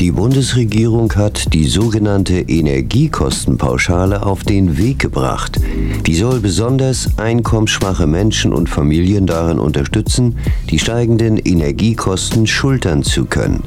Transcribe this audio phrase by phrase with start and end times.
[0.00, 5.60] Die Bundesregierung hat die sogenannte Energiekostenpauschale auf den Weg gebracht.
[6.06, 10.38] Die soll besonders einkommensschwache Menschen und Familien darin unterstützen,
[10.70, 13.62] die steigenden Energiekosten schultern zu können.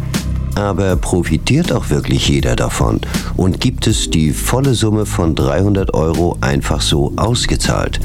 [0.56, 3.02] Aber profitiert auch wirklich jeder davon?
[3.38, 8.00] Und gibt es die volle Summe von 300 Euro einfach so ausgezahlt?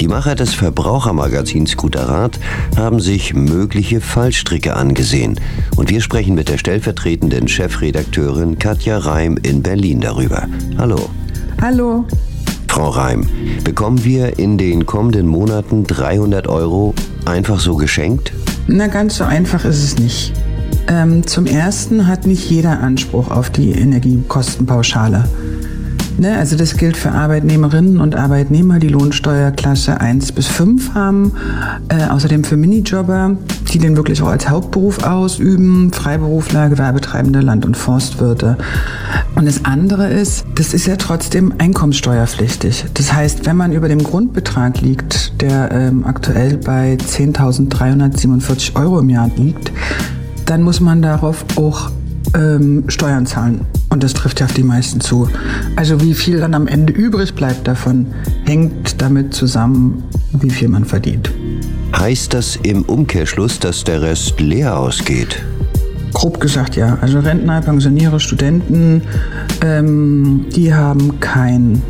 [0.00, 2.38] Die Macher des Verbrauchermagazins Guter Rat
[2.76, 5.40] haben sich mögliche Fallstricke angesehen.
[5.76, 10.46] Und wir sprechen mit der stellvertretenden Chefredakteurin Katja Reim in Berlin darüber.
[10.76, 11.08] Hallo.
[11.62, 12.04] Hallo.
[12.68, 13.26] Frau Reim,
[13.64, 16.94] bekommen wir in den kommenden Monaten 300 Euro
[17.24, 18.34] einfach so geschenkt?
[18.66, 20.34] Na, ganz so einfach ist es nicht.
[20.88, 25.24] Ähm, zum Ersten hat nicht jeder Anspruch auf die Energiekostenpauschale.
[26.18, 31.32] Ne, also das gilt für Arbeitnehmerinnen und Arbeitnehmer, die Lohnsteuerklasse 1 bis 5 haben.
[31.88, 33.36] Äh, außerdem für Minijobber,
[33.72, 38.56] die den wirklich auch als Hauptberuf ausüben, Freiberufler, Gewerbetreibende, Land- und Forstwirte.
[39.34, 42.86] Und das andere ist, das ist ja trotzdem einkommenssteuerpflichtig.
[42.94, 49.10] Das heißt, wenn man über dem Grundbetrag liegt, der ähm, aktuell bei 10.347 Euro im
[49.10, 49.70] Jahr liegt,
[50.46, 51.90] dann muss man darauf auch
[52.34, 53.66] ähm, Steuern zahlen.
[53.96, 55.26] Und das trifft ja auf die meisten zu.
[55.74, 58.08] Also wie viel dann am Ende übrig bleibt davon,
[58.44, 60.04] hängt damit zusammen,
[60.38, 61.30] wie viel man verdient.
[61.98, 65.42] Heißt das im Umkehrschluss, dass der Rest leer ausgeht?
[66.12, 66.98] Grob gesagt ja.
[67.00, 69.00] Also Rentner, Pensionäre, Studenten,
[69.64, 71.80] ähm, die haben kein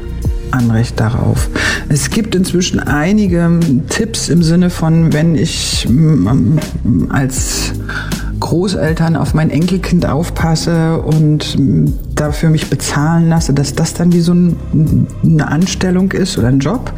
[0.53, 1.51] Anrecht darauf.
[1.89, 5.89] Es gibt inzwischen einige Tipps im Sinne von, wenn ich
[7.09, 7.73] als
[8.47, 11.57] Großeltern auf mein Enkelkind aufpasse und
[12.15, 16.93] dafür mich bezahlen lasse, dass das dann wie so eine Anstellung ist oder ein Job.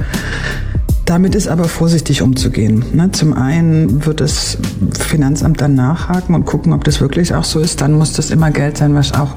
[1.08, 2.84] Damit ist aber vorsichtig umzugehen.
[2.92, 3.10] Ne?
[3.12, 4.58] Zum einen wird das
[4.92, 7.80] Finanzamt dann nachhaken und gucken, ob das wirklich auch so ist.
[7.80, 9.34] Dann muss das immer Geld sein, was auch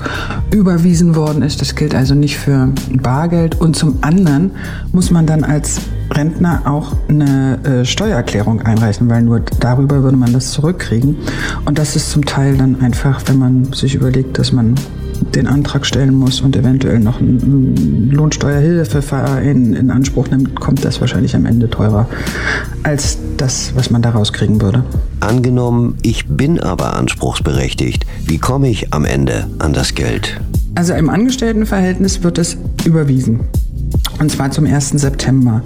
[0.52, 1.62] überwiesen worden ist.
[1.62, 3.62] Das gilt also nicht für Bargeld.
[3.62, 4.52] Und zum anderen
[4.92, 5.80] muss man dann als
[6.12, 11.16] Rentner auch eine äh, Steuererklärung einreichen, weil nur darüber würde man das zurückkriegen.
[11.64, 14.76] Und das ist zum Teil dann einfach, wenn man sich überlegt, dass man
[15.36, 21.36] den Antrag stellen muss und eventuell noch einen Lohnsteuerhilfeverein in Anspruch nimmt, kommt das wahrscheinlich
[21.36, 22.08] am Ende teurer
[22.84, 24.84] als das, was man da rauskriegen würde.
[25.20, 30.40] Angenommen, ich bin aber anspruchsberechtigt, wie komme ich am Ende an das Geld?
[30.76, 33.42] Also im Angestelltenverhältnis wird es überwiesen.
[34.22, 34.90] Und zwar zum 1.
[34.90, 35.64] September.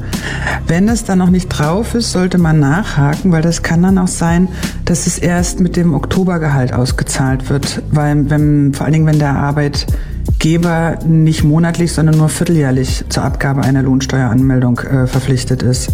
[0.66, 4.08] Wenn das dann noch nicht drauf ist, sollte man nachhaken, weil das kann dann auch
[4.08, 4.48] sein,
[4.86, 9.36] dass es erst mit dem Oktobergehalt ausgezahlt wird, weil wenn, vor allen Dingen, wenn der
[9.36, 15.92] Arbeitgeber nicht monatlich, sondern nur vierteljährlich zur Abgabe einer Lohnsteueranmeldung äh, verpflichtet ist.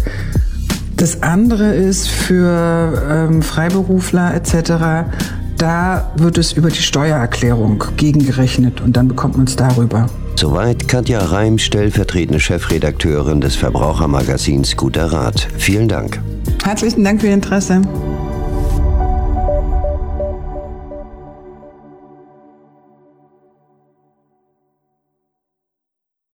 [0.96, 5.10] Das andere ist für ähm, Freiberufler etc.,
[5.58, 10.06] da wird es über die Steuererklärung gegengerechnet und dann bekommt man es darüber.
[10.42, 15.46] Soweit Katja Reim, stellvertretende Chefredakteurin des Verbrauchermagazins Guter Rat.
[15.56, 16.20] Vielen Dank.
[16.64, 17.80] Herzlichen Dank für Ihr Interesse.